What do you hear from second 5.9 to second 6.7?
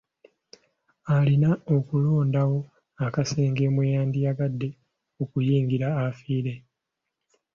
afiire.